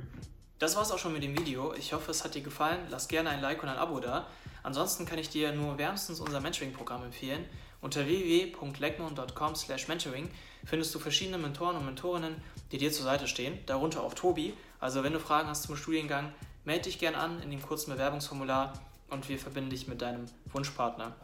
Das 0.59 0.75
war's 0.75 0.91
auch 0.91 0.97
schon 0.97 1.13
mit 1.13 1.21
dem 1.21 1.37
Video. 1.37 1.75
Ich 1.75 1.93
hoffe, 1.93 2.09
es 2.09 2.23
hat 2.23 2.33
dir 2.33 2.41
gefallen. 2.41 2.79
Lass 2.89 3.07
gerne 3.07 3.29
ein 3.29 3.41
Like 3.41 3.61
und 3.61 3.69
ein 3.69 3.77
Abo 3.77 3.99
da. 3.99 4.25
Ansonsten 4.63 5.05
kann 5.05 5.19
ich 5.19 5.29
dir 5.29 5.51
nur 5.51 5.77
wärmstens 5.77 6.19
unser 6.19 6.39
Mentoring-Programm 6.39 7.03
empfehlen. 7.03 7.45
Unter 7.79 8.07
www.legmon.com/mentoring 8.07 10.31
findest 10.65 10.95
du 10.95 10.99
verschiedene 10.99 11.37
Mentoren 11.37 11.77
und 11.77 11.85
Mentorinnen, 11.85 12.41
die 12.71 12.79
dir 12.79 12.91
zur 12.91 13.03
Seite 13.03 13.27
stehen, 13.27 13.59
darunter 13.67 14.01
auch 14.01 14.15
Tobi. 14.15 14.55
Also 14.79 15.03
wenn 15.03 15.13
du 15.13 15.19
Fragen 15.19 15.47
hast 15.47 15.61
zum 15.63 15.77
Studiengang, 15.77 16.33
melde 16.65 16.85
dich 16.85 16.97
gerne 16.97 17.19
an 17.19 17.39
in 17.43 17.51
dem 17.51 17.61
kurzen 17.61 17.91
Bewerbungsformular 17.91 18.73
und 19.11 19.29
wir 19.29 19.37
verbinden 19.37 19.69
dich 19.69 19.87
mit 19.87 20.01
deinem 20.01 20.25
Wunschpartner. 20.51 21.15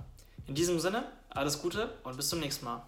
In 0.46 0.54
diesem 0.54 0.80
Sinne, 0.80 1.06
alles 1.30 1.60
Gute 1.60 1.92
und 2.04 2.18
bis 2.18 2.30
zum 2.30 2.40
nächsten 2.40 2.66
Mal. 2.66 2.84